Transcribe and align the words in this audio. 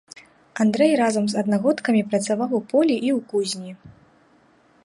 Андрэй 0.63 0.93
разам 1.01 1.25
з 1.33 1.37
аднагодкамі 1.41 2.01
працаваў 2.13 2.51
у 2.61 2.65
полі 2.73 2.95
і 2.97 3.09
ў 3.17 3.19
кузні. 3.33 3.71